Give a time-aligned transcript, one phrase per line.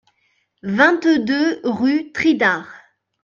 [0.63, 2.65] vingt-deux rue Tridard